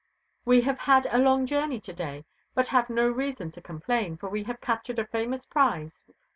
[0.45, 4.29] We have had a long journey to day, but have no reason to complain, for
[4.29, 6.03] we have captured a famous prize.